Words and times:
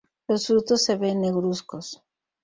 Los 0.27 0.47
frutos 0.47 0.83
se 0.83 0.97
ven 0.97 1.21
negruzcos. 1.21 2.01